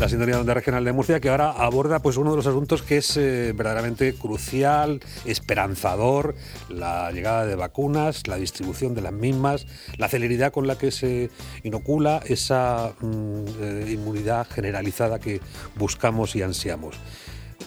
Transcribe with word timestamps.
la 0.00 0.08
sintonía 0.08 0.36
de 0.36 0.40
onda 0.40 0.54
regional 0.54 0.82
de 0.82 0.92
Murcia, 0.94 1.20
que 1.20 1.28
ahora 1.28 1.50
aborda 1.50 1.98
pues 1.98 2.16
uno 2.16 2.30
de 2.30 2.36
los 2.38 2.46
asuntos 2.46 2.80
que 2.80 2.96
es 2.96 3.18
eh, 3.18 3.52
verdaderamente 3.54 4.14
crucial, 4.14 5.00
esperanzador, 5.26 6.34
la 6.70 7.12
llegada 7.12 7.44
de 7.44 7.54
vacunas, 7.54 8.26
la 8.26 8.36
distribución 8.36 8.94
de 8.94 9.02
las 9.02 9.12
mismas, 9.12 9.66
la 9.98 10.08
celeridad 10.08 10.52
con 10.52 10.66
la 10.66 10.78
que 10.78 10.90
se 10.90 11.28
inocula 11.64 12.22
esa 12.24 12.94
mm, 12.98 13.44
eh, 13.60 13.86
inmunidad 13.90 14.46
generalizada 14.48 15.18
que 15.18 15.42
buscamos 15.76 16.34
y 16.34 16.42
ansiamos. 16.42 16.96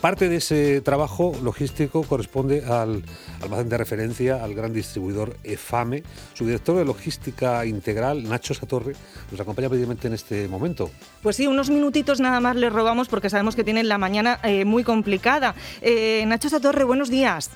Parte 0.04 0.28
de 0.28 0.36
ese 0.36 0.82
trabajo 0.82 1.32
logístico 1.42 2.04
corresponde 2.04 2.66
al 2.66 3.04
almacén 3.42 3.70
de 3.70 3.78
referencia, 3.78 4.44
al 4.44 4.54
gran 4.54 4.74
distribuidor 4.74 5.38
EFAME. 5.46 6.04
Su 6.34 6.46
director 6.46 6.76
de 6.76 6.84
logística 6.84 7.66
integral, 7.66 8.22
Nacho 8.28 8.54
Satorre, 8.54 8.96
nos 9.32 9.40
acompaña 9.40 9.70
precisamente 9.70 10.10
en 10.10 10.14
este 10.16 10.50
momento. 10.50 10.92
Pues 11.22 11.38
sí, 11.38 11.48
unos 11.48 11.70
minutitos 11.70 12.20
nada 12.20 12.42
más 12.42 12.58
le 12.58 12.70
robamos 12.70 13.08
porque 13.08 13.30
sabemos 13.30 13.56
que 13.56 13.64
tienen 13.64 13.88
la 13.88 13.98
mañana 13.98 14.42
eh, 14.44 14.66
muy 14.66 14.84
complicada. 14.84 15.56
Eh, 15.82 16.26
Nacho 16.28 16.50
Satorre, 16.50 16.84
buenos 16.84 17.10
días. 17.10 17.52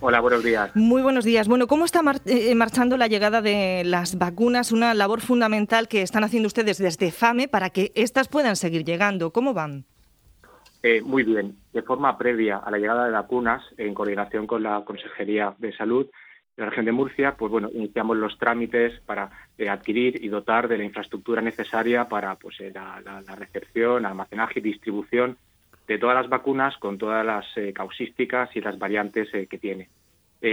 Hola, 0.00 0.20
buenos 0.20 0.42
días. 0.42 0.70
Muy 0.74 1.02
buenos 1.02 1.26
días. 1.26 1.48
Bueno, 1.48 1.66
¿cómo 1.66 1.84
está 1.84 2.00
eh, 2.24 2.54
marchando 2.54 2.96
la 2.96 3.08
llegada 3.08 3.42
de 3.42 3.82
las 3.84 4.16
vacunas? 4.16 4.72
Una 4.72 4.94
labor 4.94 5.20
fundamental 5.20 5.86
que 5.86 6.00
están 6.00 6.24
haciendo 6.24 6.46
ustedes 6.46 6.78
desde 6.78 7.12
FAME 7.12 7.46
para 7.46 7.68
que 7.68 7.92
éstas 7.94 8.28
puedan 8.28 8.56
seguir 8.56 8.86
llegando. 8.86 9.34
¿Cómo 9.34 9.52
van? 9.52 9.84
Eh, 10.86 11.00
muy 11.00 11.22
bien. 11.22 11.56
De 11.72 11.80
forma 11.80 12.18
previa 12.18 12.58
a 12.58 12.70
la 12.70 12.76
llegada 12.76 13.06
de 13.06 13.12
vacunas, 13.12 13.64
en 13.78 13.94
coordinación 13.94 14.46
con 14.46 14.62
la 14.62 14.84
Consejería 14.84 15.54
de 15.56 15.74
Salud 15.74 16.10
de 16.54 16.62
la 16.62 16.68
región 16.68 16.84
de 16.84 16.92
Murcia, 16.92 17.36
pues 17.38 17.50
bueno, 17.50 17.70
iniciamos 17.72 18.18
los 18.18 18.36
trámites 18.36 19.00
para 19.06 19.30
eh, 19.56 19.70
adquirir 19.70 20.22
y 20.22 20.28
dotar 20.28 20.68
de 20.68 20.76
la 20.76 20.84
infraestructura 20.84 21.40
necesaria 21.40 22.06
para 22.06 22.34
pues, 22.34 22.60
eh, 22.60 22.70
la, 22.70 23.34
recepción, 23.34 24.04
almacenaje 24.04 24.58
y 24.58 24.62
distribución 24.62 25.38
de 25.86 25.96
todas 25.96 26.16
las 26.16 26.28
vacunas 26.28 26.76
con 26.76 26.98
todas 26.98 27.24
las 27.24 27.46
causísticas 27.74 28.54
y 28.54 28.60
las 28.60 28.78
variantes 28.78 29.30
que 29.30 29.58
tiene. 29.58 29.88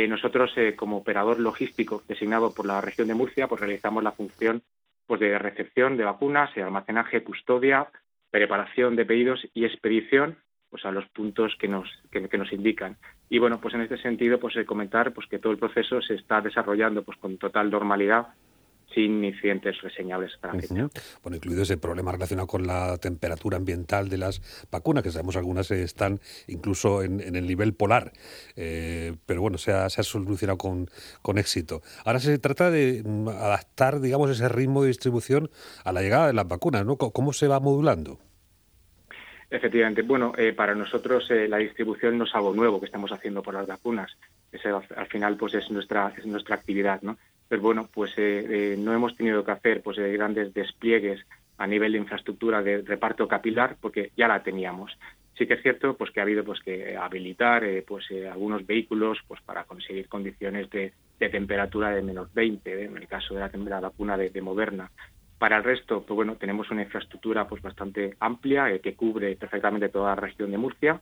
nosotros, 0.08 0.52
como 0.78 0.98
operador 0.98 1.42
logístico 1.42 2.04
designado 2.08 2.54
por 2.54 2.66
la 2.66 2.80
región 2.80 3.09
de 3.09 3.16
Murcia, 3.16 3.48
pues 3.48 3.59
realizamos 3.59 4.02
la 4.02 4.12
función 4.14 4.62
pues, 5.08 5.20
de 5.20 5.38
recepción 5.38 5.98
de 5.98 6.06
vacunas, 6.06 6.56
almacenaje, 6.58 7.24
custodia, 7.24 7.88
preparación 8.32 8.96
de 8.96 9.06
pedidos 9.06 9.46
y 9.54 9.66
expedición 9.66 10.38
pues 10.70 10.86
a 10.86 10.92
los 10.92 11.06
puntos 11.10 11.54
que 11.60 11.68
nos 11.68 11.88
que, 12.12 12.38
nos 12.38 12.54
indican. 12.54 12.98
Y 13.30 13.40
bueno 13.40 13.60
pues 13.60 13.76
en 13.76 13.82
este 13.82 13.98
sentido 13.98 14.40
pues 14.40 14.56
comentar 14.66 15.14
pues 15.14 15.28
que 15.28 15.38
todo 15.38 15.52
el 15.52 15.60
proceso 15.60 16.02
se 16.02 16.16
está 16.16 16.42
desarrollando 16.42 17.04
pues 17.04 17.18
con 17.18 17.38
total 17.38 17.70
normalidad 17.70 18.28
sin 18.94 19.23
incidentes 19.23 19.81
reseñables 19.81 20.38
para 20.38 20.53
Bueno, 20.53 21.36
incluido 21.36 21.64
ese 21.64 21.78
problema 21.78 22.11
relacionado 22.11 22.47
con 22.47 22.67
la 22.67 22.97
temperatura 22.97 23.58
ambiental 23.58 24.09
de 24.09 24.17
las 24.17 24.42
vacunas, 24.72 25.03
que 25.03 25.11
sabemos 25.11 25.36
algunas 25.36 25.72
están 25.72 26.20
incluso 26.47 27.03
en, 27.03 27.22
el 27.22 27.47
nivel 27.47 27.73
polar, 27.73 28.12
eh, 28.56 29.16
pero 29.25 29.42
bueno, 29.42 29.58
se 29.58 29.72
ha, 29.72 29.89
se 29.89 30.02
ha 30.02 30.03
solucionado 30.03 30.58
con, 30.58 30.89
con, 31.22 31.38
éxito. 31.38 31.81
Ahora 32.06 32.19
se 32.19 32.38
trata 32.39 32.69
de 32.69 33.03
mm, 33.06 33.30
adaptar, 33.30 34.02
digamos, 34.02 34.30
ese 34.30 34.50
ritmo 34.50 34.81
de 34.81 34.89
distribución 34.89 35.50
a 35.84 35.92
la 35.92 36.02
llegada 36.02 36.28
de 36.28 36.34
las 36.34 36.47
vacunas, 36.47 36.86
¿no? 36.86 36.97
¿Cómo 36.97 37.34
se 37.34 37.47
va 37.47 37.59
modulando? 37.59 38.19
Efectivamente. 39.52 40.02
Bueno, 40.02 40.31
eh, 40.38 40.53
para 40.53 40.73
nosotros 40.73 41.30
eh, 41.30 41.47
la 41.50 41.58
distribución 41.58 42.17
no 42.17 42.23
es 42.23 42.34
algo 42.34 42.53
nuevo 42.53 42.80
que 42.80 42.86
estamos 42.86 43.12
haciendo 43.12 43.44
por 43.44 43.53
las 43.53 43.67
vacunas. 43.67 44.09
Ese, 44.50 44.69
al 44.69 45.08
final, 45.08 45.36
pues 45.36 45.53
es 45.56 45.69
nuestra, 45.69 46.14
es 46.17 46.25
nuestra 46.25 46.56
actividad, 46.56 47.02
¿no? 47.02 47.17
Pero 47.52 47.64
bueno, 47.64 47.90
pues 47.94 48.18
eh, 48.18 48.46
eh, 48.50 48.76
no 48.80 48.94
hemos 48.94 49.14
tenido 49.18 49.44
que 49.44 49.52
hacer 49.52 49.82
pues 49.82 49.98
eh, 49.98 50.10
grandes 50.14 50.54
despliegues 50.54 51.20
a 51.58 51.68
nivel 51.68 51.92
de 51.92 51.98
infraestructura 51.98 52.64
de 52.64 52.82
reparto 52.82 53.28
capilar 53.28 53.76
porque 53.82 54.14
ya 54.16 54.30
la 54.30 54.42
teníamos. 54.42 54.98
Sí 55.38 55.46
que 55.46 55.56
es 55.56 55.62
cierto 55.62 55.98
pues 55.98 56.12
que 56.12 56.22
ha 56.22 56.24
habido 56.24 56.46
pues 56.46 56.62
que 56.62 56.96
habilitar 56.96 57.66
pues 57.86 58.06
algunos 58.32 58.66
vehículos 58.66 59.18
pues 59.28 59.42
para 59.42 59.66
conseguir 59.66 60.08
condiciones 60.08 60.70
de, 60.70 60.94
temperatura 61.20 61.90
de 61.90 62.02
menos 62.02 62.34
20 62.34 62.86
en 62.86 62.96
el 62.96 63.08
caso 63.09 63.36
de 63.36 63.42
la, 63.42 63.80
vacuna 63.81 64.16
de, 64.16 64.30
de, 64.30 64.42
Moderna. 64.42 64.90
Para 65.38 65.58
el 65.58 65.66
resto, 65.66 66.06
pues 66.06 66.16
bueno, 66.16 66.38
tenemos 66.38 66.72
una 66.72 66.84
infraestructura 66.84 67.50
pues 67.50 67.62
bastante 67.62 68.16
amplia 68.22 68.80
que 68.80 68.96
cubre 68.96 69.36
perfectamente 69.36 69.90
toda 69.90 70.16
la 70.16 70.22
región 70.22 70.52
de 70.52 70.58
Murcia 70.58 71.02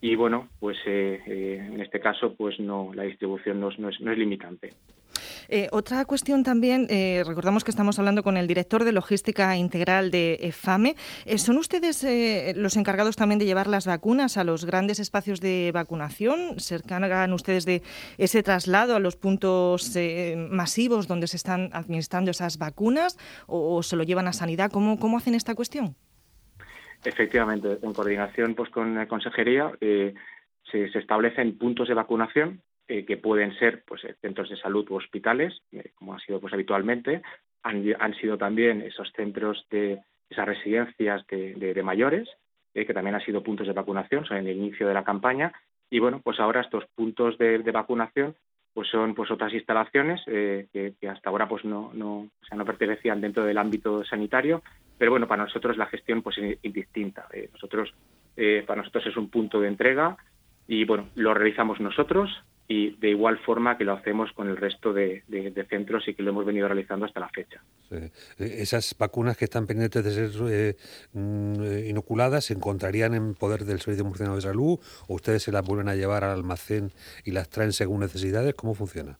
y 0.00 0.14
bueno, 0.14 0.50
pues 0.60 0.78
en 0.86 1.80
este 1.80 1.98
caso 1.98 2.36
pues 2.36 2.60
no 2.60 2.92
la 2.94 3.02
distribución 3.02 3.58
no 3.58 3.70
es, 3.70 3.80
no 3.80 4.12
es 4.12 4.18
limitante. 4.18 4.70
Eh, 5.52 5.68
otra 5.72 6.04
cuestión 6.04 6.44
también, 6.44 6.86
eh, 6.90 7.24
recordamos 7.26 7.64
que 7.64 7.72
estamos 7.72 7.98
hablando 7.98 8.22
con 8.22 8.36
el 8.36 8.46
director 8.46 8.84
de 8.84 8.92
Logística 8.92 9.56
Integral 9.56 10.12
de 10.12 10.38
EFAME. 10.42 10.94
Eh, 11.24 11.38
¿Son 11.38 11.58
ustedes 11.58 12.06
los 12.56 12.76
encargados 12.76 13.16
también 13.16 13.40
de 13.40 13.46
llevar 13.46 13.66
las 13.66 13.84
vacunas 13.84 14.36
a 14.36 14.44
los 14.44 14.64
grandes 14.64 15.00
espacios 15.00 15.40
de 15.40 15.72
vacunación? 15.74 16.60
¿Se 16.60 16.76
encargan 16.76 17.32
ustedes 17.32 17.66
de 17.66 17.82
ese 18.16 18.44
traslado 18.44 18.94
a 18.94 19.00
los 19.00 19.16
puntos 19.16 19.98
masivos 20.50 21.08
donde 21.08 21.26
se 21.26 21.36
están 21.36 21.70
administrando 21.72 22.30
esas 22.30 22.56
vacunas 22.56 23.18
o, 23.48 23.82
se 23.82 23.96
lo 23.96 24.04
llevan 24.04 24.28
a 24.28 24.32
sanidad? 24.32 24.70
¿Cómo, 24.70 25.00
cómo 25.00 25.16
hacen 25.16 25.34
esta 25.34 25.56
cuestión? 25.56 25.96
Efectivamente, 27.04 27.78
en 27.82 27.92
coordinación 27.92 28.54
pues, 28.54 28.70
con 28.70 28.94
la 28.94 29.08
consejería 29.08 29.72
se, 30.70 30.84
establecen 30.94 31.58
puntos 31.58 31.88
de 31.88 31.94
vacunación 31.94 32.62
eh, 32.92 33.04
que 33.04 33.16
pueden 33.16 33.56
ser 33.56 33.84
pues, 33.86 34.02
eh, 34.02 34.16
centros 34.20 34.50
de 34.50 34.56
salud 34.56 34.84
u 34.90 34.96
hospitales, 34.96 35.62
eh, 35.70 35.92
como 35.94 36.12
ha 36.12 36.18
sido 36.18 36.40
pues, 36.40 36.52
habitualmente, 36.52 37.22
han, 37.62 38.14
sido 38.20 38.36
también 38.36 38.82
esos 38.82 39.12
centros 39.12 39.64
de 39.70 40.00
esas 40.28 40.44
residencias 40.44 41.24
de, 41.28 41.82
mayores, 41.84 42.28
que 42.74 42.92
también 42.92 43.14
han 43.14 43.24
sido 43.24 43.44
puntos 43.44 43.68
de 43.68 43.74
vacunación, 43.74 44.24
son 44.24 44.38
en 44.38 44.48
el 44.48 44.56
inicio 44.56 44.88
de 44.88 44.94
la 44.94 45.04
campaña, 45.04 45.52
y 45.88 46.00
bueno, 46.00 46.20
pues 46.20 46.40
ahora 46.40 46.62
estos 46.62 46.84
puntos 46.96 47.38
de, 47.38 47.58
vacunación 47.58 48.34
pues 48.74 48.88
son 48.88 49.14
pues 49.14 49.30
otras 49.30 49.52
instalaciones 49.52 50.20
que, 50.24 50.94
hasta 51.08 51.30
ahora 51.30 51.46
pues 51.46 51.64
no, 51.64 51.92
no, 51.94 52.28
no 52.56 52.64
pertenecían 52.64 53.20
dentro 53.20 53.44
del 53.44 53.58
ámbito 53.58 54.04
sanitario, 54.04 54.64
pero 54.98 55.12
bueno, 55.12 55.28
para 55.28 55.44
nosotros 55.44 55.76
la 55.76 55.86
gestión 55.86 56.22
pues 56.22 56.38
es 56.38 56.58
indistinta. 56.62 57.28
nosotros, 57.52 57.94
para 58.66 58.80
nosotros 58.80 59.06
es 59.06 59.16
un 59.16 59.30
punto 59.30 59.60
de 59.60 59.68
entrega 59.68 60.16
y 60.66 60.84
bueno, 60.84 61.08
lo 61.14 61.34
realizamos 61.34 61.78
nosotros, 61.78 62.30
y 62.70 62.90
de 63.00 63.10
igual 63.10 63.36
forma 63.38 63.76
que 63.76 63.82
lo 63.82 63.94
hacemos 63.94 64.32
con 64.32 64.48
el 64.48 64.56
resto 64.56 64.92
de, 64.92 65.24
centros 65.68 66.06
y 66.06 66.14
que 66.14 66.22
lo 66.22 66.30
hemos 66.30 66.46
venido 66.46 66.68
realizando 66.68 67.04
hasta 67.04 67.18
la 67.18 67.28
fecha. 67.28 67.60
Eh, 67.90 68.10
esas 68.38 68.94
vacunas 68.96 69.36
que 69.36 69.46
están 69.46 69.66
pendientes 69.66 70.04
de 70.04 70.12
ser 70.12 70.30
eh, 70.48 70.76
mm, 71.12 71.88
inoculadas 71.88 72.44
se 72.44 72.54
encontrarían 72.54 73.14
en 73.14 73.34
poder 73.34 73.64
del 73.64 73.80
Servicio 73.80 74.04
Murciano 74.04 74.36
de 74.36 74.42
Salud 74.42 74.78
o 75.08 75.14
ustedes 75.14 75.42
se 75.42 75.50
las 75.50 75.66
vuelven 75.66 75.88
a 75.88 75.96
llevar 75.96 76.22
al 76.22 76.30
almacén 76.30 76.92
y 77.24 77.32
las 77.32 77.50
traen 77.50 77.72
según 77.72 78.02
necesidades. 78.02 78.54
¿Cómo 78.54 78.74
funciona? 78.74 79.18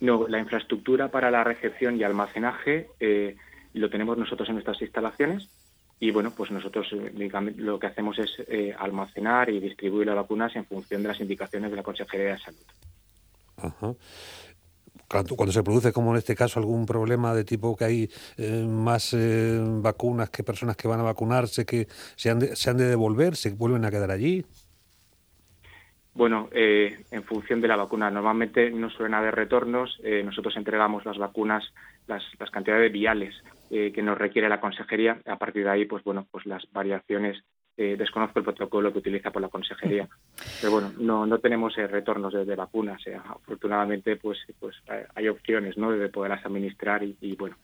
No, 0.00 0.26
la 0.26 0.38
infraestructura 0.38 1.10
para 1.10 1.30
la 1.30 1.44
recepción 1.44 1.98
y 1.98 2.04
almacenaje 2.04 2.88
eh, 3.00 3.36
lo 3.74 3.90
tenemos 3.90 4.16
nosotros 4.16 4.48
en 4.48 4.54
nuestras 4.54 4.80
instalaciones 4.80 5.50
y 6.00 6.10
bueno, 6.10 6.32
pues 6.36 6.50
nosotros 6.50 6.86
eh, 6.92 7.30
lo 7.56 7.78
que 7.78 7.86
hacemos 7.86 8.18
es 8.18 8.30
eh, 8.48 8.74
almacenar 8.78 9.48
y 9.50 9.60
distribuir 9.60 10.06
las 10.06 10.16
vacunas 10.16 10.54
en 10.56 10.64
función 10.66 11.02
de 11.02 11.08
las 11.08 11.20
indicaciones 11.20 11.70
de 11.70 11.76
la 11.76 11.82
Consejería 11.82 12.32
de 12.32 12.38
Salud. 12.38 12.66
Ajá. 13.56 13.94
Cuando, 15.06 15.52
se 15.52 15.62
produce, 15.62 15.92
como 15.92 16.10
en 16.10 16.18
este 16.18 16.34
caso, 16.34 16.58
algún 16.58 16.86
problema 16.86 17.34
de 17.34 17.44
tipo 17.44 17.76
que 17.76 17.84
hay 17.84 18.10
eh, 18.36 18.66
más 18.68 19.16
vacunas 19.80 20.30
que 20.30 20.42
personas 20.42 20.76
que 20.76 20.88
van 20.88 20.98
a 20.98 21.04
vacunarse, 21.04 21.64
que 21.64 21.86
se 22.16 22.30
han 22.30 22.40
de, 22.40 22.56
se 22.56 22.70
han 22.70 22.78
de 22.78 22.86
devolver, 22.86 23.36
se 23.36 23.50
vuelven 23.50 23.84
a 23.84 23.90
quedar 23.90 24.10
allí. 24.10 24.44
Bueno, 26.14 26.48
en 26.52 27.24
función 27.24 27.60
de 27.60 27.68
la 27.68 27.76
vacuna. 27.76 28.10
Normalmente 28.10 28.70
no 28.70 28.88
suelen 28.88 29.14
haber 29.14 29.34
retornos. 29.34 30.00
nosotros 30.24 30.56
entregamos 30.56 31.04
las 31.04 31.18
vacunas, 31.18 31.64
las, 32.06 32.22
las 32.38 32.50
cantidades 32.50 32.92
viales 32.92 33.34
eh, 33.70 33.92
que 33.92 34.02
nos 34.02 34.18
requiere 34.18 34.48
la 34.48 34.60
consejería. 34.60 35.20
A 35.26 35.36
partir 35.36 35.64
de 35.64 35.70
ahí, 35.70 35.84
pues 35.84 36.04
bueno, 36.04 36.26
pues 36.30 36.46
las 36.46 36.62
variaciones 36.72 37.42
eh, 37.76 37.96
desconozco 37.98 38.38
el 38.38 38.44
protocolo 38.44 38.92
que 38.92 38.98
utiliza 38.98 39.32
por 39.32 39.42
la 39.42 39.48
consejería, 39.48 40.08
pero 40.60 40.72
bueno, 40.72 40.92
no, 40.98 41.26
no 41.26 41.38
tenemos 41.38 41.76
eh, 41.76 41.88
retornos 41.88 42.32
de, 42.32 42.54
vacunas. 42.54 43.02
afortunadamente, 43.24 44.16
pues, 44.16 44.38
pues 44.60 44.76
hay 45.14 45.28
opciones, 45.28 45.76
¿no? 45.76 45.90
De 45.90 46.08
poderlas 46.08 46.46
administrar 46.46 47.02
y, 47.02 47.16
y 47.20 47.34
bueno, 47.34 47.56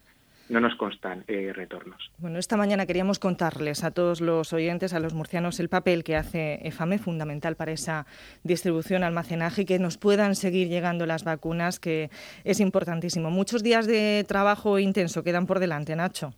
no 0.50 0.61
nos 0.61 0.75
constan 0.75 1.25
eh, 1.29 1.52
retornos. 1.55 2.11
Bueno, 2.19 2.38
esta 2.38 2.56
mañana 2.56 2.85
queríamos 2.85 3.19
contarles 3.19 3.85
a 3.85 3.93
todos 3.93 4.20
los 4.20 4.52
oyentes, 4.52 4.93
a 4.93 5.00
los 5.00 5.14
murcianos, 5.14 5.61
el 5.61 5.69
papel 5.69 6.05
que 6.05 6.17
hace 6.17 6.58
EFAME, 6.67 6.99
fundamental 6.99 7.56
para 7.56 7.73
esa 7.73 8.06
distribución, 8.43 9.05
almacenaje 9.05 9.62
y 9.62 9.64
que 9.64 9.79
nos 9.79 9.97
puedan 9.97 10.35
seguir 10.35 10.69
llegando 10.69 11.06
las 11.06 11.25
vacunas, 11.25 11.79
que 11.79 12.11
es 12.44 12.61
importantísimo. 12.61 13.31
Muchos 13.31 13.62
días 13.62 13.87
de 13.87 14.25
trabajo 14.26 14.79
intenso 14.79 15.23
quedan 15.23 15.47
por 15.47 15.61
delante, 15.61 15.94
Nacho. 15.94 16.35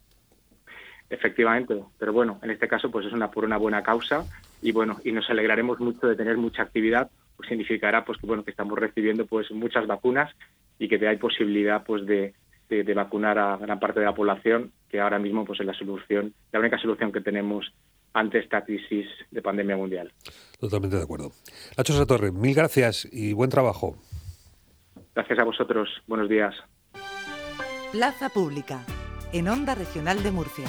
Efectivamente, 1.09 1.83
pero 1.99 2.13
bueno, 2.13 2.39
en 2.43 2.51
este 2.51 2.69
caso 2.69 2.91
pues 2.91 3.07
es 3.07 3.13
una 3.13 3.31
por 3.31 3.45
una 3.45 3.57
buena 3.59 3.83
causa 3.83 4.25
y 4.63 4.73
bueno, 4.73 4.99
y 5.05 5.13
nos 5.13 5.29
alegraremos 5.29 5.79
mucho 5.81 6.07
de 6.07 6.17
tener 6.17 6.37
mucha 6.39 6.63
actividad, 6.63 7.11
pues 7.37 7.49
significará 7.49 8.05
pues 8.05 8.19
que 8.19 8.27
bueno 8.27 8.45
que 8.45 8.51
estamos 8.51 8.79
recibiendo 8.79 9.27
pues 9.27 9.51
muchas 9.51 9.87
vacunas 9.87 10.35
y 10.79 10.89
que 10.89 11.07
hay 11.07 11.17
posibilidad 11.17 11.85
pues 11.85 12.07
de, 12.77 12.85
de, 12.85 12.95
vacunar 12.95 13.39
a 13.39 13.57
gran 13.57 13.79
parte 13.79 14.01
de 14.01 14.07
la 14.07 14.15
población 14.15 14.73
que 14.89 15.01
ahora 15.01 15.19
mismo 15.19 15.45
pues 15.45 15.61
es 15.61 15.67
la 15.67 15.75
solución, 15.75 16.35
la 16.53 16.61
única 16.61 16.79
solución 16.79 17.13
que 17.13 17.21
tenemos 17.21 17.73
ante 18.15 18.39
esta 18.39 18.65
crisis 18.65 19.07
de 19.31 19.43
pandemia 19.43 19.77
mundial. 19.77 20.13
Totalmente 20.61 20.97
de 20.97 21.03
acuerdo. 21.03 21.33
Nacho 21.77 21.93
Satorre, 21.93 22.31
mil 22.31 22.55
gracias 22.55 23.09
y 23.11 23.33
buen 23.33 23.51
trabajo. 23.51 23.97
Gracias 25.15 25.39
a 25.39 25.45
vosotros. 25.45 25.89
Buenos 26.07 26.29
días. 26.29 26.55
Plaza 27.93 28.31
Pública, 28.31 28.85
en 29.33 29.49
Onda 29.49 29.75
Regional 29.75 30.23
de 30.23 30.31
Murcia. 30.31 30.67